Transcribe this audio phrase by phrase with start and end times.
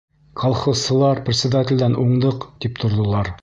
[0.43, 3.29] Колхозсылар, председателдән уңдыҡ, тип торҙолар.